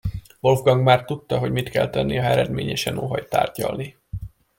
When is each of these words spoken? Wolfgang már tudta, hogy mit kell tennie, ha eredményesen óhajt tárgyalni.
Wolfgang 0.39 0.83
már 0.83 1.05
tudta, 1.05 1.37
hogy 1.37 1.51
mit 1.51 1.69
kell 1.69 1.89
tennie, 1.89 2.21
ha 2.21 2.29
eredményesen 2.29 2.97
óhajt 2.97 3.29
tárgyalni. 3.29 3.95